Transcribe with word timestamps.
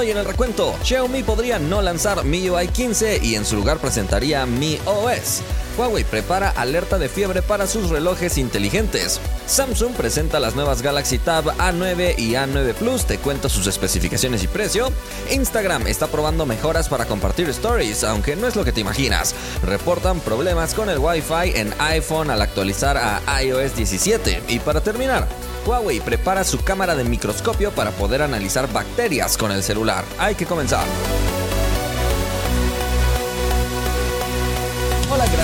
Hoy 0.00 0.10
en 0.10 0.16
el 0.16 0.24
recuento, 0.24 0.74
Xiaomi 0.82 1.22
podría 1.22 1.58
no 1.58 1.82
lanzar 1.82 2.24
MIUI 2.24 2.68
15 2.68 3.20
y 3.22 3.34
en 3.34 3.44
su 3.44 3.54
lugar 3.54 3.76
presentaría 3.80 4.46
Mi 4.46 4.78
OS. 4.86 5.42
Huawei 5.76 6.04
prepara 6.04 6.48
alerta 6.48 6.96
de 6.96 7.10
fiebre 7.10 7.42
para 7.42 7.66
sus 7.66 7.90
relojes 7.90 8.38
inteligentes. 8.38 9.20
Samsung 9.46 9.92
presenta 9.92 10.40
las 10.40 10.54
nuevas 10.54 10.80
Galaxy 10.80 11.18
Tab 11.18 11.44
A9 11.58 12.14
y 12.16 12.32
A9 12.32 12.72
Plus, 12.76 13.04
te 13.04 13.18
cuento 13.18 13.50
sus 13.50 13.66
especificaciones 13.66 14.42
y 14.42 14.46
precio. 14.46 14.90
Instagram 15.32 15.86
está 15.86 16.06
probando 16.06 16.46
mejoras 16.46 16.88
para 16.88 17.04
compartir 17.04 17.50
stories, 17.50 18.02
aunque 18.02 18.36
no 18.36 18.46
es 18.46 18.56
lo 18.56 18.64
que 18.64 18.72
te 18.72 18.80
imaginas. 18.80 19.34
Reportan 19.62 20.20
problemas 20.20 20.72
con 20.72 20.88
el 20.88 20.98
Wi-Fi 20.98 21.58
en 21.60 21.74
iPhone 21.78 22.30
al 22.30 22.40
actualizar 22.40 22.96
a 22.96 23.42
iOS 23.42 23.76
17. 23.76 24.44
Y 24.48 24.60
para 24.60 24.80
terminar, 24.80 25.28
Huawei 25.66 26.00
prepara 26.00 26.44
su 26.44 26.58
cámara 26.58 26.94
de 26.94 27.04
microscopio 27.04 27.70
para 27.70 27.90
poder 27.90 28.22
analizar 28.22 28.72
bacterias 28.72 29.36
con 29.36 29.52
el 29.52 29.62
celular. 29.62 30.04
Hay 30.18 30.34
que 30.34 30.46
comenzar. 30.46 30.84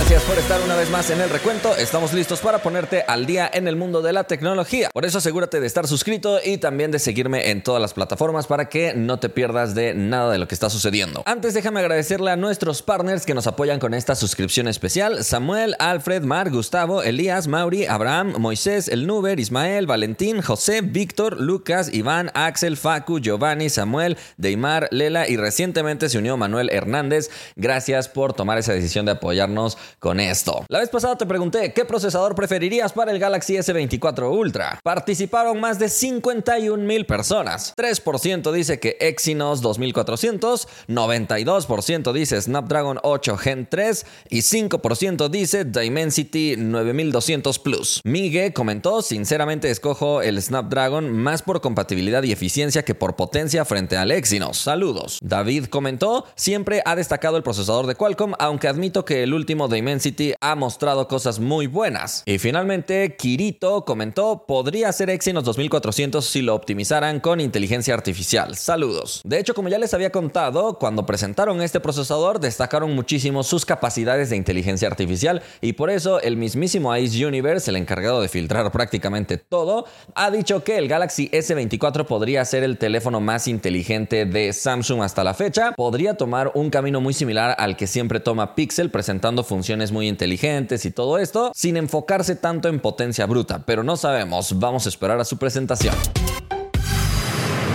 Gracias 0.09 0.29
por 0.29 0.39
estar 0.39 0.61
una 0.61 0.77
vez 0.77 0.89
más 0.89 1.09
en 1.09 1.19
el 1.19 1.29
recuento. 1.29 1.75
Estamos 1.75 2.13
listos 2.13 2.39
para 2.39 2.59
ponerte 2.59 3.03
al 3.09 3.25
día 3.25 3.51
en 3.53 3.67
el 3.67 3.75
mundo 3.75 4.01
de 4.01 4.13
la 4.13 4.23
tecnología. 4.23 4.89
Por 4.93 5.03
eso 5.03 5.17
asegúrate 5.17 5.59
de 5.59 5.67
estar 5.67 5.85
suscrito 5.85 6.39
y 6.41 6.59
también 6.59 6.91
de 6.91 6.99
seguirme 6.99 7.49
en 7.49 7.61
todas 7.61 7.81
las 7.81 7.93
plataformas 7.93 8.47
para 8.47 8.69
que 8.69 8.93
no 8.93 9.19
te 9.19 9.27
pierdas 9.27 9.75
de 9.75 9.93
nada 9.93 10.31
de 10.31 10.37
lo 10.37 10.47
que 10.47 10.55
está 10.55 10.69
sucediendo. 10.69 11.23
Antes 11.25 11.53
déjame 11.53 11.81
agradecerle 11.81 12.31
a 12.31 12.37
nuestros 12.37 12.83
partners 12.83 13.25
que 13.25 13.33
nos 13.33 13.47
apoyan 13.47 13.81
con 13.81 13.93
esta 13.93 14.15
suscripción 14.15 14.69
especial. 14.69 15.25
Samuel, 15.25 15.75
Alfred, 15.77 16.23
Mar, 16.23 16.51
Gustavo, 16.51 17.03
Elías, 17.03 17.49
Mauri, 17.49 17.85
Abraham, 17.85 18.35
Moisés, 18.37 18.87
El 18.87 19.07
Nuber, 19.07 19.41
Ismael, 19.41 19.87
Valentín, 19.87 20.41
José, 20.41 20.79
Víctor, 20.83 21.41
Lucas, 21.41 21.89
Iván, 21.91 22.31
Axel, 22.33 22.77
Facu, 22.77 23.19
Giovanni, 23.19 23.69
Samuel, 23.69 24.15
Deimar, 24.37 24.87
Lela 24.91 25.27
y 25.27 25.35
recientemente 25.35 26.07
se 26.07 26.17
unió 26.17 26.37
Manuel 26.37 26.69
Hernández. 26.71 27.29
Gracias 27.57 28.07
por 28.07 28.31
tomar 28.31 28.57
esa 28.57 28.71
decisión 28.71 29.05
de 29.05 29.11
apoyarnos 29.11 29.77
con 29.99 30.19
esto. 30.19 30.63
La 30.69 30.79
vez 30.79 30.89
pasada 30.89 31.17
te 31.17 31.25
pregunté 31.25 31.73
qué 31.73 31.83
procesador 31.83 32.35
preferirías 32.35 32.93
para 32.93 33.11
el 33.11 33.19
Galaxy 33.19 33.55
S24 33.55 34.31
Ultra. 34.31 34.79
Participaron 34.83 35.59
más 35.59 35.79
de 35.79 35.89
51 35.89 36.83
mil 36.83 37.05
personas. 37.05 37.73
3% 37.75 38.51
dice 38.51 38.79
que 38.79 38.97
Exynos 38.99 39.61
2400, 39.61 40.67
92% 40.87 42.13
dice 42.13 42.41
Snapdragon 42.41 42.99
8 43.01 43.37
Gen 43.37 43.67
3 43.69 44.05
y 44.29 44.39
5% 44.39 45.29
dice 45.29 45.65
Dimensity 45.65 46.55
9200 46.57 47.59
Plus. 47.59 48.01
Migue 48.03 48.53
comentó, 48.53 49.01
sinceramente 49.01 49.71
escojo 49.71 50.21
el 50.21 50.41
Snapdragon 50.41 51.11
más 51.11 51.41
por 51.41 51.61
compatibilidad 51.61 52.21
y 52.23 52.31
eficiencia 52.31 52.85
que 52.85 52.93
por 52.93 53.15
potencia 53.15 53.65
frente 53.65 53.97
al 53.97 54.11
Exynos. 54.11 54.57
Saludos. 54.57 55.17
David 55.23 55.65
comentó, 55.65 56.25
siempre 56.35 56.81
ha 56.85 56.95
destacado 56.95 57.37
el 57.37 57.43
procesador 57.43 57.87
de 57.87 57.95
Qualcomm, 57.95 58.33
aunque 58.37 58.67
admito 58.67 59.03
que 59.03 59.23
el 59.23 59.33
último 59.33 59.47
último 59.47 59.69
Dimensity 59.87 60.33
ha 60.41 60.53
mostrado 60.55 61.07
cosas 61.07 61.39
muy 61.39 61.65
buenas. 61.65 62.21
Y 62.25 62.39
finalmente, 62.39 63.15
Kirito 63.15 63.85
comentó, 63.85 64.43
podría 64.45 64.91
ser 64.91 65.09
Exynos 65.09 65.45
2400 65.45 66.25
si 66.25 66.41
lo 66.41 66.55
optimizaran 66.55 67.21
con 67.21 67.39
inteligencia 67.39 67.93
artificial. 67.93 68.57
Saludos. 68.57 69.21
De 69.23 69.39
hecho, 69.39 69.53
como 69.53 69.69
ya 69.69 69.77
les 69.77 69.93
había 69.93 70.11
contado, 70.11 70.77
cuando 70.77 71.05
presentaron 71.05 71.61
este 71.61 71.79
procesador 71.79 72.41
destacaron 72.41 72.93
muchísimo 72.95 73.43
sus 73.43 73.65
capacidades 73.65 74.29
de 74.29 74.35
inteligencia 74.35 74.89
artificial 74.89 75.41
y 75.61 75.71
por 75.71 75.89
eso 75.89 76.19
el 76.19 76.35
mismísimo 76.35 76.93
Ice 76.97 77.25
Universe, 77.25 77.69
el 77.69 77.77
encargado 77.77 78.21
de 78.21 78.27
filtrar 78.27 78.69
prácticamente 78.73 79.37
todo, 79.37 79.85
ha 80.15 80.29
dicho 80.31 80.65
que 80.65 80.77
el 80.77 80.89
Galaxy 80.89 81.29
S24 81.29 82.05
podría 82.05 82.43
ser 82.43 82.63
el 82.63 82.77
teléfono 82.77 83.21
más 83.21 83.47
inteligente 83.47 84.25
de 84.25 84.51
Samsung 84.51 85.01
hasta 85.01 85.23
la 85.23 85.33
fecha. 85.33 85.71
Podría 85.77 86.15
tomar 86.15 86.51
un 86.55 86.69
camino 86.69 86.99
muy 86.99 87.13
similar 87.13 87.55
al 87.57 87.77
que 87.77 87.87
siempre 87.87 88.19
toma 88.19 88.53
Pixel 88.53 88.91
presentando 88.91 89.45
funciones 89.45 89.76
muy 89.91 90.07
inteligentes 90.07 90.85
y 90.85 90.91
todo 90.91 91.17
esto, 91.17 91.51
sin 91.55 91.77
enfocarse 91.77 92.35
tanto 92.35 92.67
en 92.67 92.79
potencia 92.79 93.25
bruta, 93.25 93.63
pero 93.65 93.83
no 93.83 93.97
sabemos, 93.97 94.57
vamos 94.59 94.85
a 94.85 94.89
esperar 94.89 95.19
a 95.19 95.25
su 95.25 95.37
presentación. 95.37 95.95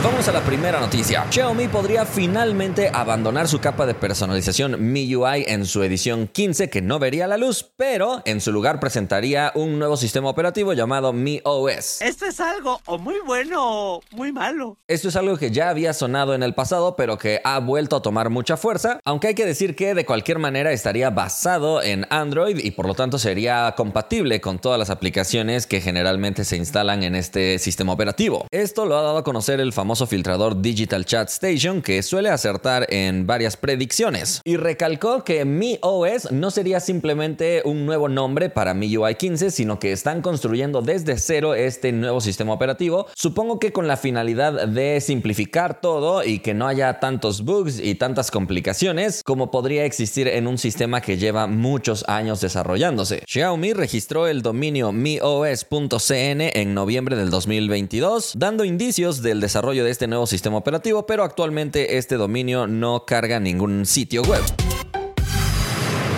Vamos 0.05 0.27
a 0.27 0.33
la 0.33 0.41
primera 0.41 0.81
noticia. 0.81 1.25
Xiaomi 1.31 1.69
podría 1.69 2.05
finalmente 2.05 2.91
abandonar 2.93 3.47
su 3.47 3.61
capa 3.61 3.87
de 3.87 3.95
personalización 3.95 4.93
MIUI 4.93 5.45
en 5.47 5.65
su 5.65 5.81
edición 5.85 6.27
15 6.27 6.69
que 6.71 6.83
no 6.83 6.99
vería 6.99 7.29
la 7.29 7.37
luz, 7.37 7.71
pero 7.77 8.21
en 8.25 8.41
su 8.41 8.51
lugar 8.51 8.81
presentaría 8.81 9.53
un 9.55 9.79
nuevo 9.79 9.97
sistema 9.97 10.29
operativo 10.29 10.73
llamado 10.73 11.13
MiOS. 11.13 12.03
Esto 12.03 12.27
es 12.27 12.41
algo 12.41 12.81
o 12.87 12.99
muy 12.99 13.15
bueno 13.25 13.61
o 13.61 14.01
muy 14.11 14.33
malo. 14.33 14.77
Esto 14.89 15.07
es 15.07 15.15
algo 15.15 15.37
que 15.37 15.53
ya 15.53 15.69
había 15.69 15.93
sonado 15.93 16.35
en 16.35 16.43
el 16.43 16.53
pasado, 16.53 16.97
pero 16.97 17.17
que 17.17 17.41
ha 17.45 17.61
vuelto 17.61 17.95
a 17.95 18.03
tomar 18.03 18.29
mucha 18.29 18.57
fuerza, 18.57 18.99
aunque 19.05 19.29
hay 19.29 19.35
que 19.37 19.47
decir 19.47 19.77
que 19.77 19.95
de 19.95 20.05
cualquier 20.05 20.41
manera 20.41 20.73
estaría 20.73 21.11
basado 21.11 21.81
en 21.81 22.09
Android 22.11 22.59
y 22.59 22.73
por 22.73 22.89
lo 22.89 22.95
tanto 22.95 23.21
sería 23.21 23.73
compatible 23.77 24.41
con 24.41 24.59
todas 24.59 24.81
las 24.81 24.91
aplicaciones 24.91 25.69
que 25.69 25.81
generalmente 25.81 26.45
se 26.45 26.57
instalan 26.57 27.05
en 27.05 27.15
este 27.15 27.61
sistema 27.61 27.93
operativo. 27.93 28.49
Esto 28.51 28.85
lo 28.85 28.99
ha 28.99 29.03
dado 29.03 29.19
a 29.19 29.23
conocer 29.23 29.61
el 29.61 29.73
famoso 29.73 29.92
filtrador 29.95 30.61
Digital 30.61 31.05
Chat 31.05 31.29
Station 31.29 31.83
que 31.83 32.03
suele 32.03 32.31
acertar 32.31 32.87
en 32.89 33.27
varias 33.27 33.57
predicciones. 33.57 34.41
Y 34.45 34.57
recalcó 34.57 35.25
que 35.25 35.45
Mi 35.45 35.79
OS 35.83 36.33
no 36.33 36.51
sería 36.51 36.81
simplemente 36.81 37.63
un 37.65 37.87
nuevo 37.87 38.09
nombre 38.09 38.51
para 38.51 38.75
MIUI 38.75 39.15
15, 39.15 39.51
sino 39.51 39.79
que 39.79 39.93
están 39.93 40.23
construyendo 40.23 40.83
desde 40.83 41.19
cero 41.19 41.55
este 41.55 41.93
nuevo 41.93 42.21
sistema 42.21 42.53
operativo. 42.53 43.07
Supongo 43.15 43.59
que 43.59 43.73
con 43.73 43.87
la 43.87 43.97
finalidad 43.97 44.67
de 44.67 45.01
simplificar 45.01 45.81
todo 45.81 46.25
y 46.25 46.39
que 46.39 46.55
no 46.55 46.67
haya 46.67 46.99
tantos 46.99 47.45
bugs 47.45 47.79
y 47.79 47.95
tantas 47.95 48.31
complicaciones 48.31 49.23
como 49.25 49.51
podría 49.51 49.85
existir 49.85 50.29
en 50.29 50.47
un 50.47 50.59
sistema 50.59 51.01
que 51.01 51.19
lleva 51.19 51.47
muchos 51.47 52.05
años 52.09 52.41
desarrollándose. 52.41 53.23
Xiaomi 53.27 53.73
registró 53.73 54.27
el 54.27 54.43
dominio 54.43 54.93
mios.cn 54.93 56.41
en 56.41 56.75
noviembre 56.75 57.17
del 57.17 57.31
2022, 57.31 58.33
dando 58.37 58.65
indicios 58.65 59.23
del 59.23 59.41
desarrollo 59.41 59.82
de 59.83 59.91
este 59.91 60.07
nuevo 60.07 60.27
sistema 60.27 60.57
operativo, 60.57 61.07
pero 61.07 61.25
actualmente 61.25 61.99
este 61.99 62.17
dominio 62.17 62.67
no 62.67 63.05
carga 63.05 63.41
ningún 63.41 63.87
sitio 63.87 64.23
web. 64.23 64.43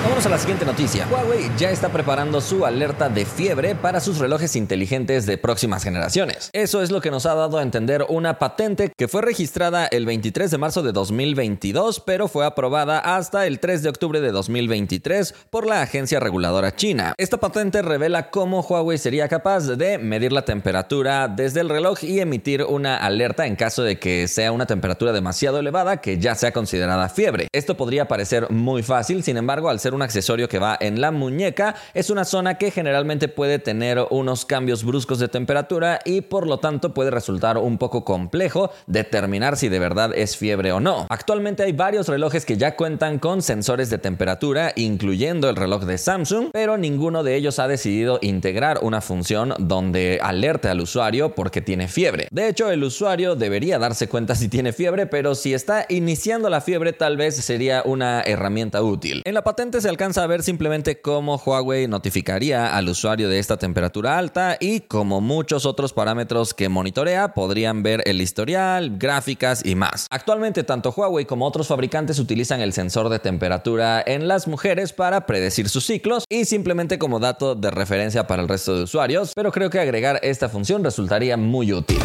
Vamos 0.05 0.27
a 0.27 0.29
la 0.29 0.37
siguiente 0.37 0.67
noticia. 0.67 1.09
Huawei 1.11 1.51
ya 1.57 1.71
está 1.71 1.89
preparando 1.89 2.43
su 2.43 2.67
alerta 2.67 3.09
de 3.09 3.25
fiebre 3.25 3.75
para 3.75 4.01
sus 4.01 4.19
relojes 4.19 4.55
inteligentes 4.55 5.25
de 5.25 5.39
próximas 5.39 5.83
generaciones. 5.83 6.51
Eso 6.53 6.83
es 6.83 6.91
lo 6.91 7.01
que 7.01 7.11
nos 7.11 7.25
ha 7.25 7.35
dado 7.35 7.57
a 7.57 7.63
entender 7.63 8.05
una 8.11 8.39
patente 8.39 8.93
que 8.95 9.09
fue 9.09 9.23
registrada 9.23 9.87
el 9.87 10.05
23 10.05 10.51
de 10.51 10.59
marzo 10.59 10.83
de 10.83 10.93
2022, 10.93 12.01
pero 12.01 12.29
fue 12.29 12.45
aprobada 12.45 12.99
hasta 12.99 13.47
el 13.47 13.61
3 13.61 13.83
de 13.83 13.89
octubre 13.89 14.21
de 14.21 14.31
2023 14.31 15.35
por 15.49 15.67
la 15.67 15.81
agencia 15.81 16.21
reguladora 16.21 16.77
china. 16.77 17.15
Esta 17.17 17.39
patente 17.39 17.81
revela 17.81 18.29
cómo 18.29 18.61
Huawei 18.61 18.99
sería 18.99 19.27
capaz 19.29 19.69
de 19.69 19.97
medir 19.97 20.33
la 20.33 20.45
temperatura 20.45 21.29
desde 21.29 21.61
el 21.61 21.71
reloj 21.71 22.05
y 22.05 22.21
emitir 22.21 22.63
una 22.65 22.99
alerta 22.99 23.47
en 23.47 23.57
caso 23.57 23.83
de 23.83 23.99
que 23.99 24.29
sea 24.29 24.53
una 24.53 24.67
temperatura 24.67 25.13
demasiado 25.13 25.59
elevada 25.59 26.03
que 26.03 26.19
ya 26.19 26.35
sea 26.35 26.53
considerada 26.53 27.09
fiebre. 27.09 27.49
Esto 27.55 27.75
podría 27.75 28.07
parecer 28.07 28.51
muy 28.51 28.83
fácil, 28.83 29.25
sin 29.25 29.39
embargo, 29.39 29.71
al 29.71 29.81
ser 29.81 29.94
un 29.95 30.03
accesorio 30.03 30.49
que 30.49 30.59
va 30.59 30.77
en 30.81 31.01
la 31.01 31.11
muñeca, 31.11 31.75
es 31.95 32.11
una 32.11 32.25
zona 32.25 32.59
que 32.59 32.71
generalmente 32.71 33.29
puede 33.29 33.59
tener 33.59 34.05
unos 34.11 34.45
cambios 34.45 34.85
bruscos 34.85 35.19
de 35.19 35.29
temperatura 35.29 36.01
y 36.05 36.21
por 36.21 36.47
lo 36.47 36.59
tanto 36.59 36.93
puede 36.93 37.11
resultar 37.11 37.59
un 37.59 37.79
poco 37.79 38.05
complejo 38.05 38.71
determinar 38.87 39.57
si 39.57 39.69
de 39.69 39.79
verdad 39.79 40.13
es 40.15 40.37
fiebre 40.37 40.73
o 40.73 40.81
no. 40.81 41.07
Actualmente 41.09 41.63
hay 41.63 41.73
varios 41.73 42.09
relojes 42.09 42.45
que 42.45 42.57
ya 42.57 42.77
cuentan 42.77 43.19
con 43.19 43.43
sensores 43.43 43.91
de 43.91 43.99
temperatura, 43.99 44.73
incluyendo 44.77 45.49
el 45.49 45.57
reloj 45.57 45.85
de 45.85 45.99
Samsung, 45.99 46.51
pero 46.53 46.77
ninguno 46.77 47.23
de 47.23 47.37
ellos 47.37 47.59
ha 47.59 47.69
decidido 47.69 48.19
integrar 48.23 48.81
una 48.83 49.01
función 49.01 49.55
donde 49.59 50.19
alerte 50.23 50.69
al 50.69 50.81
usuario 50.81 51.35
porque 51.35 51.61
tiene 51.61 51.89
fiebre. 51.89 52.29
De 52.31 52.49
hecho, 52.49 52.71
el 52.71 52.83
usuario 52.83 53.37
debería 53.37 53.79
darse 53.79 54.09
cuenta 54.09 54.35
si 54.35 54.49
tiene 54.49 54.73
fiebre, 54.73 55.07
pero 55.07 55.35
si 55.35 55.55
está 55.55 55.87
iniciando 55.89 56.51
la 56.51 56.61
fiebre 56.61 56.93
tal 56.93 57.17
vez 57.17 57.37
sería 57.37 57.83
una 57.85 58.23
herramienta 58.23 58.83
útil. 58.83 59.23
En 59.25 59.35
la 59.35 59.45
patente 59.45 59.81
se 59.85 59.91
alcanza 59.91 60.23
a 60.23 60.27
ver 60.27 60.43
simplemente 60.43 61.03
cómo 61.03 61.37
Huawei 61.37 61.87
notificaría 61.89 62.75
al 62.75 62.89
usuario 62.89 63.29
de 63.29 63.39
esta 63.39 63.59
temperatura 63.59 64.17
alta 64.17 64.57
y 64.59 64.81
como 64.81 65.21
muchos 65.21 65.67
otros 65.67 65.93
parámetros 65.93 66.55
que 66.55 66.71
monitorea 66.71 67.35
podrían 67.35 67.83
ver 67.83 68.03
el 68.07 68.23
historial, 68.23 68.97
gráficas 68.97 69.61
y 69.63 69.75
más. 69.75 70.07
Actualmente 70.09 70.65
tanto 70.65 70.91
Huawei 70.97 71.27
como 71.27 71.45
otros 71.45 71.69
fabricantes 71.69 72.19
utilizan 72.19 72.63
el 72.63 72.73
sensor 72.73 73.11
de 73.11 73.19
temperatura 73.19 74.03
en 74.07 74.27
las 74.27 74.49
mujeres 74.49 74.95
para 74.95 75.27
predecir 75.27 75.69
sus 75.69 75.85
ciclos 75.85 76.25
y 76.31 76.47
simplemente 76.47 76.99
como 76.99 77.21
dato 77.21 77.55
de 77.55 77.71
referencia 77.71 78.27
para 78.27 78.41
el 78.41 78.49
resto 78.49 78.75
de 78.75 78.85
usuarios, 78.85 79.33
pero 79.37 79.53
creo 79.53 79.69
que 79.69 79.81
agregar 79.81 80.19
esta 80.23 80.49
función 80.49 80.83
resultaría 80.83 81.37
muy 81.37 81.75
útil 81.75 81.99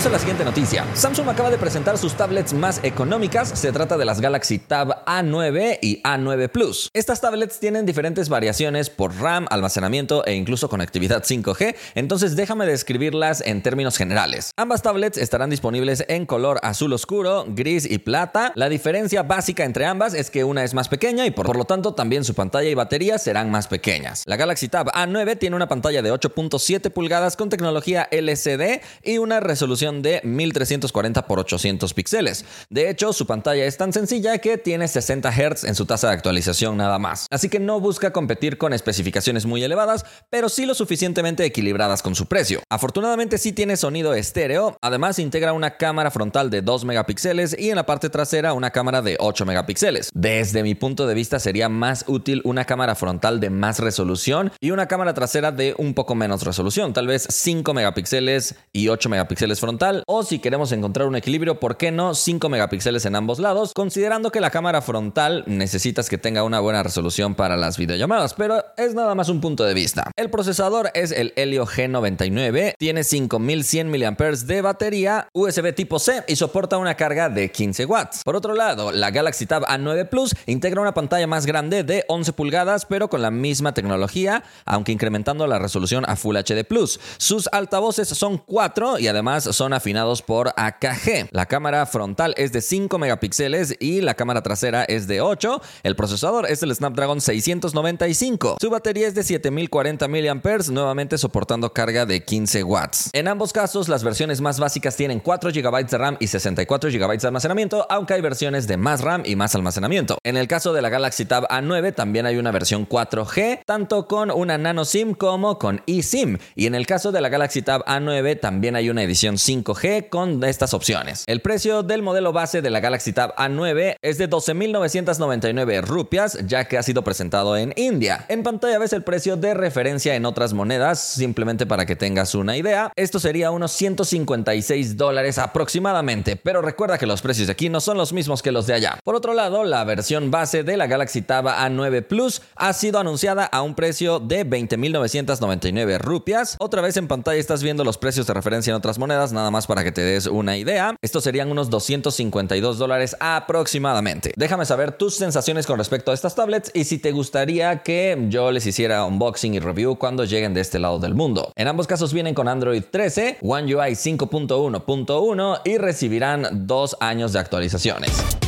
A 0.00 0.08
la 0.08 0.18
siguiente 0.18 0.46
noticia. 0.46 0.86
Samsung 0.94 1.28
acaba 1.28 1.50
de 1.50 1.58
presentar 1.58 1.98
sus 1.98 2.14
tablets 2.14 2.54
más 2.54 2.80
económicas. 2.82 3.50
Se 3.50 3.70
trata 3.70 3.98
de 3.98 4.06
las 4.06 4.22
Galaxy 4.22 4.58
Tab 4.58 5.04
A9 5.04 5.78
y 5.82 6.00
A9 6.00 6.48
Plus. 6.48 6.88
Estas 6.94 7.20
tablets 7.20 7.60
tienen 7.60 7.84
diferentes 7.84 8.30
variaciones 8.30 8.88
por 8.88 9.14
RAM, 9.20 9.46
almacenamiento 9.50 10.24
e 10.24 10.32
incluso 10.32 10.70
conectividad 10.70 11.22
5G, 11.22 11.76
entonces 11.94 12.34
déjame 12.34 12.64
describirlas 12.64 13.42
en 13.42 13.62
términos 13.62 13.98
generales. 13.98 14.52
Ambas 14.56 14.80
tablets 14.80 15.18
estarán 15.18 15.50
disponibles 15.50 16.02
en 16.08 16.24
color 16.24 16.60
azul 16.62 16.94
oscuro, 16.94 17.44
gris 17.48 17.84
y 17.84 17.98
plata. 17.98 18.52
La 18.54 18.70
diferencia 18.70 19.22
básica 19.22 19.64
entre 19.64 19.84
ambas 19.84 20.14
es 20.14 20.30
que 20.30 20.44
una 20.44 20.64
es 20.64 20.72
más 20.72 20.88
pequeña 20.88 21.26
y 21.26 21.30
por 21.30 21.54
lo 21.54 21.66
tanto 21.66 21.92
también 21.92 22.24
su 22.24 22.34
pantalla 22.34 22.70
y 22.70 22.74
batería 22.74 23.18
serán 23.18 23.50
más 23.50 23.68
pequeñas. 23.68 24.22
La 24.24 24.36
Galaxy 24.36 24.68
Tab 24.68 24.86
A9 24.92 25.38
tiene 25.38 25.56
una 25.56 25.68
pantalla 25.68 26.00
de 26.00 26.10
8.7 26.10 26.90
pulgadas 26.90 27.36
con 27.36 27.50
tecnología 27.50 28.08
LCD 28.10 28.80
y 29.04 29.18
una 29.18 29.40
resolución 29.40 29.89
de 30.02 30.20
1340 30.24 31.20
x 31.20 31.26
800 31.28 31.94
píxeles. 31.94 32.44
De 32.70 32.88
hecho, 32.88 33.12
su 33.12 33.26
pantalla 33.26 33.64
es 33.64 33.76
tan 33.76 33.92
sencilla 33.92 34.38
que 34.38 34.58
tiene 34.58 34.88
60 34.88 35.30
Hz 35.32 35.64
en 35.64 35.74
su 35.74 35.86
tasa 35.86 36.08
de 36.08 36.14
actualización 36.14 36.76
nada 36.76 36.98
más. 36.98 37.26
Así 37.30 37.48
que 37.48 37.60
no 37.60 37.80
busca 37.80 38.12
competir 38.12 38.58
con 38.58 38.72
especificaciones 38.72 39.46
muy 39.46 39.62
elevadas, 39.62 40.04
pero 40.30 40.48
sí 40.48 40.66
lo 40.66 40.74
suficientemente 40.74 41.44
equilibradas 41.44 42.02
con 42.02 42.14
su 42.14 42.26
precio. 42.26 42.60
Afortunadamente 42.70 43.38
sí 43.38 43.52
tiene 43.52 43.76
sonido 43.76 44.14
estéreo, 44.14 44.78
además 44.80 45.18
integra 45.18 45.52
una 45.52 45.76
cámara 45.76 46.10
frontal 46.10 46.50
de 46.50 46.62
2 46.62 46.84
megapíxeles 46.84 47.56
y 47.58 47.70
en 47.70 47.76
la 47.76 47.86
parte 47.86 48.10
trasera 48.10 48.52
una 48.52 48.70
cámara 48.70 49.02
de 49.02 49.16
8 49.18 49.44
megapíxeles. 49.46 50.10
Desde 50.14 50.62
mi 50.62 50.74
punto 50.74 51.06
de 51.06 51.14
vista 51.14 51.40
sería 51.40 51.68
más 51.68 52.04
útil 52.06 52.42
una 52.44 52.64
cámara 52.64 52.94
frontal 52.94 53.40
de 53.40 53.50
más 53.50 53.78
resolución 53.78 54.52
y 54.60 54.70
una 54.70 54.86
cámara 54.86 55.14
trasera 55.14 55.52
de 55.52 55.74
un 55.78 55.94
poco 55.94 56.14
menos 56.14 56.44
resolución, 56.44 56.92
tal 56.92 57.06
vez 57.06 57.26
5 57.28 57.74
megapíxeles 57.74 58.54
y 58.72 58.88
8 58.88 59.08
megapíxeles 59.08 59.60
frontal, 59.60 59.79
o 60.06 60.22
si 60.22 60.40
queremos 60.40 60.72
encontrar 60.72 61.08
un 61.08 61.16
equilibrio, 61.16 61.58
¿por 61.58 61.78
qué 61.78 61.90
no 61.90 62.14
5 62.14 62.50
megapíxeles 62.50 63.06
en 63.06 63.14
ambos 63.16 63.38
lados? 63.38 63.72
Considerando 63.74 64.30
que 64.30 64.40
la 64.40 64.50
cámara 64.50 64.82
frontal 64.82 65.42
necesitas 65.46 66.10
que 66.10 66.18
tenga 66.18 66.42
una 66.42 66.60
buena 66.60 66.82
resolución 66.82 67.34
para 67.34 67.56
las 67.56 67.78
videollamadas, 67.78 68.34
pero 68.34 68.62
es 68.76 68.94
nada 68.94 69.14
más 69.14 69.30
un 69.30 69.40
punto 69.40 69.64
de 69.64 69.72
vista. 69.72 70.10
El 70.16 70.28
procesador 70.28 70.90
es 70.92 71.12
el 71.12 71.32
Helio 71.34 71.64
G99, 71.64 72.74
tiene 72.78 73.04
5100 73.04 73.90
mAh 73.90 74.30
de 74.44 74.60
batería, 74.60 75.28
USB 75.32 75.74
tipo 75.74 75.98
C 75.98 76.24
y 76.28 76.36
soporta 76.36 76.76
una 76.76 76.94
carga 76.94 77.30
de 77.30 77.50
15 77.50 77.86
watts. 77.86 78.22
Por 78.22 78.36
otro 78.36 78.54
lado, 78.54 78.92
la 78.92 79.10
Galaxy 79.10 79.46
Tab 79.46 79.64
A9 79.64 80.10
Plus 80.10 80.34
integra 80.44 80.82
una 80.82 80.92
pantalla 80.92 81.26
más 81.26 81.46
grande 81.46 81.84
de 81.84 82.04
11 82.08 82.34
pulgadas, 82.34 82.84
pero 82.84 83.08
con 83.08 83.22
la 83.22 83.30
misma 83.30 83.72
tecnología, 83.72 84.44
aunque 84.66 84.92
incrementando 84.92 85.46
la 85.46 85.58
resolución 85.58 86.04
a 86.06 86.16
Full 86.16 86.36
HD 86.36 86.64
Plus. 86.68 87.00
Sus 87.16 87.48
altavoces 87.50 88.08
son 88.08 88.36
4 88.36 88.98
y 88.98 89.08
además 89.08 89.44
son 89.44 89.69
afinados 89.72 90.22
por 90.22 90.52
AKG. 90.56 91.28
La 91.30 91.46
cámara 91.46 91.86
frontal 91.86 92.34
es 92.36 92.52
de 92.52 92.60
5 92.60 92.98
megapíxeles 92.98 93.76
y 93.80 94.00
la 94.00 94.14
cámara 94.14 94.42
trasera 94.42 94.84
es 94.84 95.06
de 95.06 95.20
8. 95.20 95.60
El 95.82 95.96
procesador 95.96 96.46
es 96.46 96.62
el 96.62 96.74
Snapdragon 96.74 97.20
695. 97.20 98.56
Su 98.60 98.70
batería 98.70 99.08
es 99.08 99.14
de 99.14 99.22
7040 99.22 100.08
mAh, 100.08 100.70
nuevamente 100.70 101.18
soportando 101.18 101.72
carga 101.72 102.06
de 102.06 102.24
15 102.24 102.64
watts. 102.64 103.10
En 103.12 103.28
ambos 103.28 103.52
casos, 103.52 103.88
las 103.88 104.04
versiones 104.04 104.40
más 104.40 104.58
básicas 104.58 104.96
tienen 104.96 105.20
4 105.20 105.50
GB 105.52 105.86
de 105.86 105.98
RAM 105.98 106.16
y 106.20 106.26
64 106.26 106.90
GB 106.90 107.18
de 107.18 107.26
almacenamiento, 107.26 107.86
aunque 107.88 108.14
hay 108.14 108.20
versiones 108.20 108.66
de 108.66 108.76
más 108.76 109.00
RAM 109.00 109.22
y 109.24 109.36
más 109.36 109.54
almacenamiento. 109.54 110.18
En 110.24 110.36
el 110.36 110.48
caso 110.48 110.72
de 110.72 110.82
la 110.82 110.88
Galaxy 110.88 111.24
Tab 111.24 111.48
A9 111.48 111.94
también 111.94 112.26
hay 112.26 112.36
una 112.36 112.50
versión 112.50 112.88
4G, 112.88 113.62
tanto 113.64 114.06
con 114.06 114.30
una 114.30 114.58
nano 114.58 114.84
SIM 114.84 115.14
como 115.14 115.58
con 115.58 115.82
eSIM. 115.86 116.38
Y 116.54 116.66
en 116.66 116.74
el 116.74 116.86
caso 116.86 117.12
de 117.12 117.20
la 117.20 117.28
Galaxy 117.28 117.62
Tab 117.62 117.84
A9 117.84 118.38
también 118.40 118.76
hay 118.76 118.90
una 118.90 119.02
edición 119.02 119.38
5G 119.62 120.08
con 120.08 120.42
estas 120.44 120.74
opciones. 120.74 121.24
El 121.26 121.40
precio 121.40 121.82
del 121.82 122.02
modelo 122.02 122.32
base 122.32 122.62
de 122.62 122.70
la 122.70 122.80
Galaxy 122.80 123.12
Tab 123.12 123.34
A9 123.36 123.96
es 124.02 124.18
de 124.18 124.28
12.999 124.28 125.82
rupias, 125.82 126.38
ya 126.46 126.64
que 126.64 126.78
ha 126.78 126.82
sido 126.82 127.04
presentado 127.04 127.56
en 127.56 127.72
India. 127.76 128.24
En 128.28 128.42
pantalla 128.42 128.78
ves 128.78 128.92
el 128.92 129.02
precio 129.02 129.36
de 129.36 129.54
referencia 129.54 130.14
en 130.14 130.26
otras 130.26 130.52
monedas, 130.52 131.00
simplemente 131.00 131.66
para 131.66 131.86
que 131.86 131.96
tengas 131.96 132.34
una 132.34 132.56
idea. 132.56 132.92
Esto 132.96 133.20
sería 133.20 133.50
unos 133.50 133.72
156 133.72 134.96
dólares 134.96 135.38
aproximadamente, 135.38 136.36
pero 136.36 136.62
recuerda 136.62 136.98
que 136.98 137.06
los 137.06 137.22
precios 137.22 137.46
de 137.46 137.52
aquí 137.52 137.68
no 137.68 137.80
son 137.80 137.96
los 137.96 138.12
mismos 138.12 138.42
que 138.42 138.52
los 138.52 138.66
de 138.66 138.74
allá. 138.74 138.98
Por 139.04 139.14
otro 139.14 139.34
lado, 139.34 139.64
la 139.64 139.84
versión 139.84 140.30
base 140.30 140.64
de 140.64 140.76
la 140.76 140.86
Galaxy 140.86 141.22
Tab 141.22 141.46
A9 141.46 142.02
Plus 142.06 142.42
ha 142.56 142.72
sido 142.72 142.98
anunciada 142.98 143.44
a 143.44 143.62
un 143.62 143.74
precio 143.74 144.20
de 144.20 144.46
20.999 144.46 145.98
rupias. 145.98 146.56
Otra 146.58 146.82
vez 146.82 146.96
en 146.96 147.08
pantalla 147.08 147.38
estás 147.38 147.62
viendo 147.62 147.84
los 147.84 147.98
precios 147.98 148.26
de 148.26 148.34
referencia 148.34 148.70
en 148.70 148.76
otras 148.76 148.98
monedas, 148.98 149.32
nada 149.32 149.49
más 149.50 149.66
para 149.66 149.84
que 149.84 149.92
te 149.92 150.02
des 150.02 150.26
una 150.26 150.56
idea. 150.56 150.94
Estos 151.02 151.24
serían 151.24 151.50
unos 151.50 151.70
252 151.70 152.78
dólares 152.78 153.16
aproximadamente. 153.20 154.32
Déjame 154.36 154.64
saber 154.64 154.92
tus 154.92 155.16
sensaciones 155.16 155.66
con 155.66 155.78
respecto 155.78 156.10
a 156.10 156.14
estas 156.14 156.34
tablets 156.34 156.70
y 156.74 156.84
si 156.84 156.98
te 156.98 157.12
gustaría 157.12 157.82
que 157.82 158.16
yo 158.28 158.50
les 158.50 158.66
hiciera 158.66 159.04
unboxing 159.04 159.54
y 159.54 159.60
review 159.60 159.96
cuando 159.96 160.24
lleguen 160.24 160.54
de 160.54 160.60
este 160.60 160.78
lado 160.78 160.98
del 160.98 161.14
mundo. 161.14 161.52
En 161.56 161.68
ambos 161.68 161.86
casos 161.86 162.12
vienen 162.12 162.34
con 162.34 162.48
Android 162.48 162.82
13, 162.90 163.38
One 163.42 163.74
UI 163.74 163.92
5.1.1 163.92 165.60
y 165.64 165.78
recibirán 165.78 166.66
dos 166.66 166.96
años 167.00 167.32
de 167.32 167.38
actualizaciones. 167.38 168.39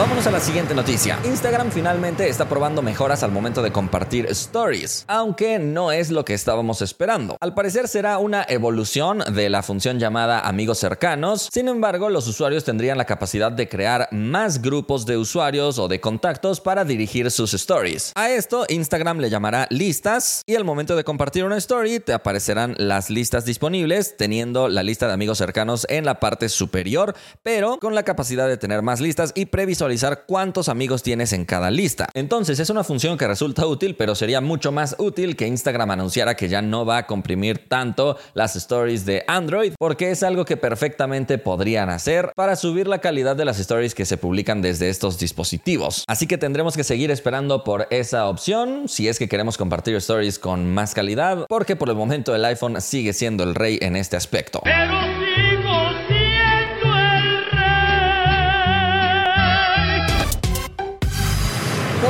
Vámonos 0.00 0.26
a 0.26 0.30
la 0.30 0.40
siguiente 0.40 0.74
noticia. 0.74 1.18
Instagram 1.24 1.70
finalmente 1.70 2.26
está 2.26 2.48
probando 2.48 2.80
mejoras 2.80 3.22
al 3.22 3.32
momento 3.32 3.60
de 3.60 3.70
compartir 3.70 4.24
stories, 4.30 5.04
aunque 5.08 5.58
no 5.58 5.92
es 5.92 6.10
lo 6.10 6.24
que 6.24 6.32
estábamos 6.32 6.80
esperando. 6.80 7.36
Al 7.38 7.52
parecer 7.52 7.86
será 7.86 8.16
una 8.16 8.46
evolución 8.48 9.18
de 9.18 9.50
la 9.50 9.62
función 9.62 9.98
llamada 9.98 10.40
amigos 10.40 10.78
cercanos. 10.78 11.50
Sin 11.52 11.68
embargo, 11.68 12.08
los 12.08 12.26
usuarios 12.28 12.64
tendrían 12.64 12.96
la 12.96 13.04
capacidad 13.04 13.52
de 13.52 13.68
crear 13.68 14.08
más 14.10 14.62
grupos 14.62 15.04
de 15.04 15.18
usuarios 15.18 15.78
o 15.78 15.86
de 15.86 16.00
contactos 16.00 16.62
para 16.62 16.86
dirigir 16.86 17.30
sus 17.30 17.52
stories. 17.52 18.12
A 18.14 18.30
esto 18.30 18.64
Instagram 18.70 19.18
le 19.18 19.28
llamará 19.28 19.66
listas 19.68 20.44
y 20.46 20.54
al 20.54 20.64
momento 20.64 20.96
de 20.96 21.04
compartir 21.04 21.44
una 21.44 21.58
story 21.58 22.00
te 22.00 22.14
aparecerán 22.14 22.74
las 22.78 23.10
listas 23.10 23.44
disponibles 23.44 24.16
teniendo 24.16 24.70
la 24.70 24.82
lista 24.82 25.08
de 25.08 25.12
amigos 25.12 25.36
cercanos 25.36 25.86
en 25.90 26.06
la 26.06 26.20
parte 26.20 26.48
superior, 26.48 27.14
pero 27.42 27.76
con 27.78 27.94
la 27.94 28.02
capacidad 28.02 28.48
de 28.48 28.56
tener 28.56 28.80
más 28.80 29.02
listas 29.02 29.32
y 29.34 29.44
previsualizar 29.44 29.89
cuántos 30.26 30.68
amigos 30.68 31.02
tienes 31.02 31.32
en 31.32 31.44
cada 31.44 31.70
lista. 31.70 32.08
Entonces 32.14 32.58
es 32.60 32.70
una 32.70 32.84
función 32.84 33.18
que 33.18 33.26
resulta 33.26 33.66
útil, 33.66 33.96
pero 33.96 34.14
sería 34.14 34.40
mucho 34.40 34.72
más 34.72 34.94
útil 34.98 35.36
que 35.36 35.46
Instagram 35.46 35.90
anunciara 35.90 36.36
que 36.36 36.48
ya 36.48 36.62
no 36.62 36.84
va 36.84 36.98
a 36.98 37.06
comprimir 37.06 37.68
tanto 37.68 38.16
las 38.34 38.56
stories 38.56 39.04
de 39.04 39.24
Android, 39.26 39.74
porque 39.78 40.10
es 40.10 40.22
algo 40.22 40.44
que 40.44 40.56
perfectamente 40.56 41.38
podrían 41.38 41.90
hacer 41.90 42.32
para 42.34 42.56
subir 42.56 42.86
la 42.86 43.00
calidad 43.00 43.36
de 43.36 43.44
las 43.44 43.58
stories 43.58 43.94
que 43.94 44.06
se 44.06 44.16
publican 44.16 44.62
desde 44.62 44.88
estos 44.88 45.18
dispositivos. 45.18 46.04
Así 46.06 46.26
que 46.26 46.38
tendremos 46.38 46.76
que 46.76 46.84
seguir 46.84 47.10
esperando 47.10 47.64
por 47.64 47.86
esa 47.90 48.28
opción 48.28 48.88
si 48.88 49.08
es 49.08 49.18
que 49.18 49.28
queremos 49.28 49.58
compartir 49.58 49.96
stories 49.96 50.38
con 50.38 50.72
más 50.72 50.94
calidad, 50.94 51.46
porque 51.48 51.76
por 51.76 51.88
el 51.88 51.96
momento 51.96 52.34
el 52.34 52.44
iPhone 52.44 52.80
sigue 52.80 53.12
siendo 53.12 53.44
el 53.44 53.54
rey 53.54 53.78
en 53.82 53.96
este 53.96 54.16
aspecto. 54.16 54.62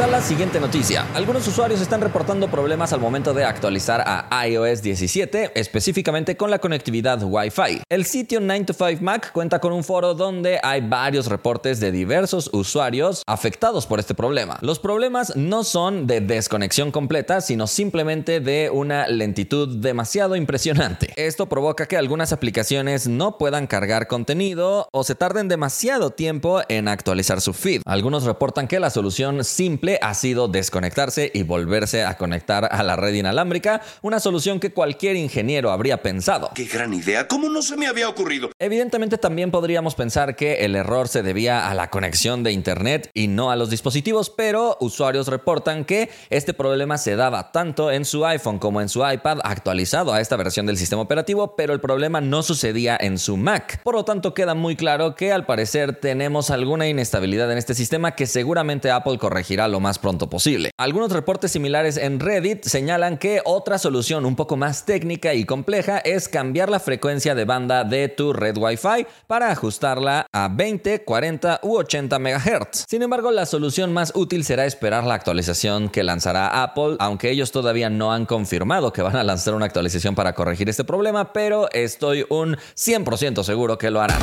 A 0.00 0.06
la 0.06 0.22
siguiente 0.22 0.58
noticia. 0.58 1.06
Algunos 1.14 1.46
usuarios 1.46 1.82
están 1.82 2.00
reportando 2.00 2.48
problemas 2.48 2.94
al 2.94 3.00
momento 3.00 3.34
de 3.34 3.44
actualizar 3.44 4.02
a 4.04 4.48
iOS 4.48 4.80
17, 4.80 5.52
específicamente 5.54 6.34
con 6.34 6.50
la 6.50 6.58
conectividad 6.58 7.22
Wi-Fi. 7.22 7.82
El 7.90 8.06
sitio 8.06 8.40
9to5Mac 8.40 9.32
cuenta 9.32 9.58
con 9.60 9.72
un 9.72 9.84
foro 9.84 10.14
donde 10.14 10.58
hay 10.62 10.80
varios 10.80 11.26
reportes 11.26 11.78
de 11.78 11.92
diversos 11.92 12.48
usuarios 12.54 13.22
afectados 13.26 13.86
por 13.86 14.00
este 14.00 14.14
problema. 14.14 14.58
Los 14.62 14.78
problemas 14.78 15.36
no 15.36 15.62
son 15.62 16.06
de 16.06 16.22
desconexión 16.22 16.90
completa, 16.90 17.42
sino 17.42 17.66
simplemente 17.66 18.40
de 18.40 18.70
una 18.72 19.06
lentitud 19.08 19.76
demasiado 19.76 20.36
impresionante. 20.36 21.12
Esto 21.16 21.50
provoca 21.50 21.86
que 21.86 21.98
algunas 21.98 22.32
aplicaciones 22.32 23.08
no 23.08 23.36
puedan 23.36 23.66
cargar 23.66 24.08
contenido 24.08 24.88
o 24.90 25.04
se 25.04 25.14
tarden 25.14 25.48
demasiado 25.48 26.10
tiempo 26.10 26.62
en 26.68 26.88
actualizar 26.88 27.42
su 27.42 27.52
feed. 27.52 27.82
Algunos 27.84 28.24
reportan 28.24 28.66
que 28.66 28.80
la 28.80 28.88
solución 28.88 29.44
simple 29.44 29.81
ha 30.00 30.14
sido 30.14 30.46
desconectarse 30.46 31.32
y 31.34 31.42
volverse 31.42 32.04
a 32.04 32.16
conectar 32.16 32.68
a 32.70 32.82
la 32.84 32.94
red 32.94 33.14
inalámbrica, 33.14 33.82
una 34.00 34.20
solución 34.20 34.60
que 34.60 34.72
cualquier 34.72 35.16
ingeniero 35.16 35.72
habría 35.72 36.02
pensado. 36.02 36.50
¡Qué 36.54 36.66
gran 36.66 36.94
idea! 36.94 37.26
¿Cómo 37.26 37.48
no 37.48 37.62
se 37.62 37.76
me 37.76 37.88
había 37.88 38.08
ocurrido? 38.08 38.50
Evidentemente 38.60 39.18
también 39.18 39.50
podríamos 39.50 39.96
pensar 39.96 40.36
que 40.36 40.64
el 40.64 40.76
error 40.76 41.08
se 41.08 41.24
debía 41.24 41.68
a 41.68 41.74
la 41.74 41.90
conexión 41.90 42.44
de 42.44 42.52
Internet 42.52 43.10
y 43.12 43.26
no 43.26 43.50
a 43.50 43.56
los 43.56 43.70
dispositivos, 43.70 44.30
pero 44.30 44.76
usuarios 44.80 45.26
reportan 45.26 45.84
que 45.84 46.10
este 46.30 46.54
problema 46.54 46.96
se 46.96 47.16
daba 47.16 47.50
tanto 47.50 47.90
en 47.90 48.04
su 48.04 48.24
iPhone 48.24 48.60
como 48.60 48.80
en 48.80 48.88
su 48.88 49.04
iPad 49.04 49.40
actualizado 49.42 50.12
a 50.12 50.20
esta 50.20 50.36
versión 50.36 50.64
del 50.66 50.78
sistema 50.78 51.02
operativo, 51.02 51.56
pero 51.56 51.72
el 51.72 51.80
problema 51.80 52.20
no 52.20 52.44
sucedía 52.44 52.96
en 53.00 53.18
su 53.18 53.36
Mac. 53.36 53.80
Por 53.82 53.96
lo 53.96 54.04
tanto, 54.04 54.32
queda 54.32 54.54
muy 54.54 54.76
claro 54.76 55.16
que 55.16 55.32
al 55.32 55.44
parecer 55.44 55.96
tenemos 55.96 56.50
alguna 56.50 56.86
inestabilidad 56.86 57.50
en 57.50 57.58
este 57.58 57.74
sistema 57.74 58.14
que 58.14 58.28
seguramente 58.28 58.92
Apple 58.92 59.18
corregirá 59.18 59.71
lo 59.72 59.80
más 59.80 59.98
pronto 59.98 60.30
posible. 60.30 60.70
Algunos 60.78 61.10
reportes 61.10 61.50
similares 61.50 61.96
en 61.96 62.20
Reddit 62.20 62.64
señalan 62.64 63.18
que 63.18 63.40
otra 63.44 63.78
solución 63.78 64.24
un 64.24 64.36
poco 64.36 64.56
más 64.56 64.84
técnica 64.84 65.34
y 65.34 65.44
compleja 65.44 65.98
es 65.98 66.28
cambiar 66.28 66.68
la 66.68 66.78
frecuencia 66.78 67.34
de 67.34 67.44
banda 67.44 67.82
de 67.82 68.08
tu 68.08 68.32
red 68.32 68.56
Wi-Fi 68.56 69.06
para 69.26 69.50
ajustarla 69.50 70.26
a 70.32 70.48
20, 70.48 71.04
40 71.04 71.60
u 71.64 71.76
80 71.78 72.18
MHz. 72.18 72.84
Sin 72.88 73.02
embargo, 73.02 73.30
la 73.32 73.46
solución 73.46 73.92
más 73.92 74.12
útil 74.14 74.44
será 74.44 74.64
esperar 74.66 75.04
la 75.04 75.14
actualización 75.14 75.88
que 75.88 76.04
lanzará 76.04 76.62
Apple, 76.62 76.96
aunque 77.00 77.30
ellos 77.30 77.50
todavía 77.50 77.90
no 77.90 78.12
han 78.12 78.26
confirmado 78.26 78.92
que 78.92 79.02
van 79.02 79.16
a 79.16 79.24
lanzar 79.24 79.54
una 79.54 79.66
actualización 79.66 80.14
para 80.14 80.34
corregir 80.34 80.68
este 80.68 80.84
problema, 80.84 81.32
pero 81.32 81.70
estoy 81.72 82.24
un 82.28 82.56
100% 82.76 83.42
seguro 83.42 83.78
que 83.78 83.90
lo 83.90 84.00
harán. 84.00 84.22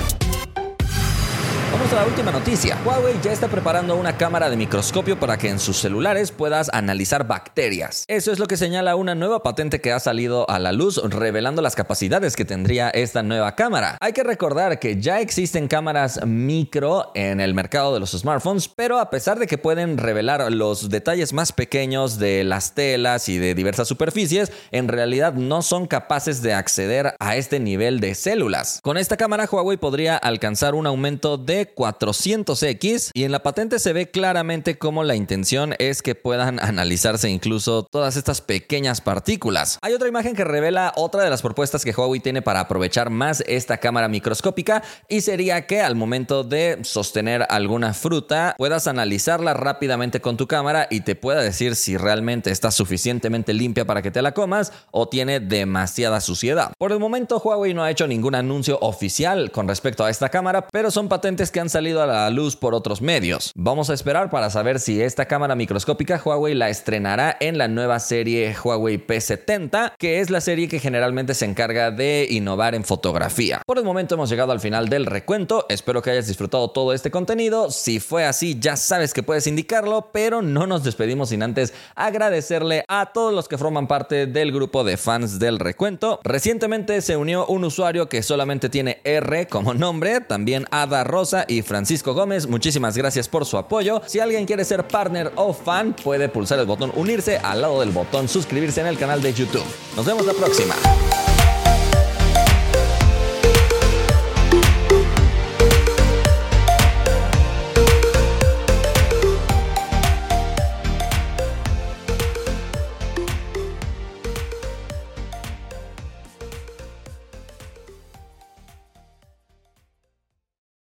Vamos 1.80 1.94
a 1.94 1.96
la 1.96 2.08
última 2.08 2.32
noticia. 2.34 2.78
Huawei 2.84 3.16
ya 3.24 3.32
está 3.32 3.48
preparando 3.48 3.96
una 3.96 4.18
cámara 4.18 4.50
de 4.50 4.58
microscopio 4.58 5.18
para 5.18 5.38
que 5.38 5.48
en 5.48 5.60
sus 5.60 5.78
celulares 5.78 6.34
puedas 6.34 6.70
analizar 6.74 7.26
bacterias. 7.26 8.04
Eso 8.10 8.34
es 8.34 8.40
lo 8.40 8.48
que 8.48 8.58
señala 8.58 8.98
una 8.98 9.16
nueva 9.16 9.44
patente 9.44 9.80
que 9.80 9.94
ha 9.94 10.00
salido 10.02 10.50
a 10.50 10.60
la 10.60 10.74
luz 10.74 11.02
revelando 11.02 11.62
las 11.62 11.76
capacidades 11.76 12.36
que 12.36 12.44
tendría 12.44 12.90
esta 12.90 13.24
nueva 13.24 13.56
cámara. 13.56 13.98
Hay 14.02 14.12
que 14.12 14.24
recordar 14.24 14.80
que 14.80 15.00
ya 15.00 15.22
existen 15.22 15.70
cámaras 15.70 16.20
micro 16.26 17.14
en 17.16 17.40
el 17.40 17.54
mercado 17.54 17.94
de 17.94 18.02
los 18.02 18.12
smartphones, 18.12 18.68
pero 18.68 19.00
a 19.00 19.10
pesar 19.10 19.40
de 19.40 19.48
que 19.48 19.58
pueden 19.58 19.98
revelar 19.98 20.52
los 20.52 20.90
detalles 20.90 21.32
más 21.32 21.54
pequeños 21.54 22.20
de 22.20 22.44
las 22.44 22.76
telas 22.76 23.30
y 23.30 23.38
de 23.38 23.56
diversas 23.56 23.88
superficies, 23.88 24.52
en 24.72 24.90
realidad 24.90 25.36
no 25.36 25.62
son 25.62 25.88
capaces 25.88 26.42
de 26.42 26.54
acceder 26.54 27.16
a 27.20 27.38
este 27.38 27.62
nivel 27.62 28.02
de 28.02 28.16
células. 28.16 28.82
Con 28.84 28.98
esta 28.98 29.16
cámara 29.16 29.48
Huawei 29.50 29.78
podría 29.78 30.18
alcanzar 30.18 30.76
un 30.76 30.86
aumento 30.86 31.38
de 31.38 31.69
400X 31.76 33.12
y 33.14 33.24
en 33.24 33.32
la 33.32 33.44
patente 33.44 33.80
se 33.80 33.94
ve 33.94 34.10
claramente 34.10 34.78
cómo 34.78 35.04
la 35.04 35.16
intención 35.16 35.76
es 35.80 36.02
que 36.02 36.16
puedan 36.16 36.60
analizarse 36.64 37.30
incluso 37.30 37.84
todas 37.84 38.18
estas 38.18 38.42
pequeñas 38.42 39.02
partículas. 39.02 39.78
Hay 39.82 39.94
otra 39.94 40.08
imagen 40.08 40.36
que 40.36 40.44
revela 40.44 40.94
otra 40.96 41.24
de 41.24 41.30
las 41.30 41.42
propuestas 41.42 41.84
que 41.84 41.92
Huawei 41.92 42.20
tiene 42.20 42.42
para 42.42 42.62
aprovechar 42.62 43.10
más 43.10 43.44
esta 43.48 43.78
cámara 43.78 44.08
microscópica 44.08 44.84
y 45.08 45.22
sería 45.22 45.68
que 45.68 45.82
al 45.82 45.96
momento 45.96 46.44
de 46.44 46.80
sostener 46.84 47.46
alguna 47.50 47.94
fruta 47.94 48.56
puedas 48.58 48.88
analizarla 48.88 49.54
rápidamente 49.54 50.22
con 50.22 50.38
tu 50.38 50.48
cámara 50.48 50.88
y 50.90 51.02
te 51.02 51.16
pueda 51.16 51.42
decir 51.42 51.76
si 51.76 51.98
realmente 51.98 52.52
está 52.52 52.72
suficientemente 52.72 53.54
limpia 53.54 53.86
para 53.86 54.02
que 54.02 54.12
te 54.12 54.22
la 54.22 54.34
comas 54.34 54.72
o 54.92 55.08
tiene 55.08 55.40
demasiada 55.40 56.22
suciedad. 56.22 56.74
Por 56.78 56.92
el 56.92 57.00
momento 57.00 57.40
Huawei 57.40 57.74
no 57.74 57.84
ha 57.84 57.92
hecho 57.92 58.08
ningún 58.08 58.36
anuncio 58.36 58.78
oficial 58.82 59.52
con 59.52 59.68
respecto 59.68 60.04
a 60.04 60.10
esta 60.10 60.30
cámara, 60.30 60.68
pero 60.72 60.92
son 60.92 61.10
patentes 61.10 61.52
han 61.60 61.70
salido 61.70 62.02
a 62.02 62.08
la 62.08 62.30
luz 62.30 62.56
por 62.56 62.74
otros 62.74 63.02
medios. 63.02 63.52
Vamos 63.56 63.90
a 63.90 63.94
esperar 63.94 64.30
para 64.30 64.50
saber 64.50 64.80
si 64.80 65.02
esta 65.02 65.26
cámara 65.26 65.56
microscópica 65.56 66.22
Huawei 66.24 66.54
la 66.54 66.70
estrenará 66.70 67.36
en 67.40 67.58
la 67.58 67.68
nueva 67.68 68.00
serie 68.00 68.56
Huawei 68.64 69.06
P70, 69.06 69.94
que 69.98 70.20
es 70.20 70.30
la 70.30 70.42
serie 70.42 70.68
que 70.68 70.80
generalmente 70.80 71.34
se 71.34 71.46
encarga 71.46 71.92
de 71.92 72.28
innovar 72.30 72.76
en 72.76 72.84
fotografía. 72.84 73.62
Por 73.66 73.78
el 73.78 73.84
momento 73.84 74.16
hemos 74.16 74.30
llegado 74.30 74.52
al 74.52 74.60
final 74.60 74.90
del 74.90 75.06
recuento, 75.06 75.66
espero 75.70 76.02
que 76.02 76.12
hayas 76.12 76.28
disfrutado 76.28 76.70
todo 76.70 76.94
este 76.94 77.12
contenido, 77.12 77.72
si 77.72 78.00
fue 78.00 78.26
así 78.26 78.58
ya 78.60 78.76
sabes 78.76 79.14
que 79.14 79.24
puedes 79.24 79.48
indicarlo, 79.48 80.10
pero 80.12 80.42
no 80.42 80.68
nos 80.68 80.84
despedimos 80.84 81.30
sin 81.30 81.44
antes 81.44 81.74
agradecerle 81.96 82.84
a 82.88 83.12
todos 83.14 83.34
los 83.34 83.48
que 83.48 83.58
forman 83.58 83.88
parte 83.88 84.28
del 84.28 84.52
grupo 84.52 84.84
de 84.84 84.98
fans 84.98 85.40
del 85.40 85.60
recuento. 85.60 86.20
Recientemente 86.24 87.02
se 87.02 87.18
unió 87.18 87.46
un 87.48 87.64
usuario 87.64 88.10
que 88.10 88.24
solamente 88.24 88.70
tiene 88.70 89.02
R 89.04 89.48
como 89.48 89.74
nombre, 89.74 90.22
también 90.22 90.66
Ada 90.72 91.04
Rosa, 91.04 91.46
y 91.50 91.62
Francisco 91.62 92.14
Gómez. 92.14 92.48
Muchísimas 92.48 92.96
gracias 92.96 93.28
por 93.28 93.46
su 93.46 93.58
apoyo. 93.58 94.02
Si 94.06 94.20
alguien 94.20 94.46
quiere 94.46 94.64
ser 94.64 94.88
partner 94.88 95.32
o 95.36 95.54
fan, 95.54 95.96
puede 96.02 96.30
pulsar 96.30 96.60
el 96.60 96.66
botón 96.66 96.92
unirse 96.96 97.38
al 97.38 97.62
lado 97.62 97.80
del 97.82 97.90
botón 97.90 98.28
suscribirse 98.28 98.82
en 98.82 98.88
el 98.88 98.98
canal 98.98 99.22
de 99.22 99.34
YouTube. 99.34 99.66
Nos 99.96 100.06
vemos 100.06 100.26
la 100.26 100.34
próxima. 100.34 100.76